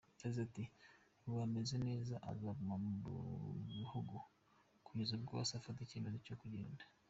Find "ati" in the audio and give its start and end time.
0.47-0.63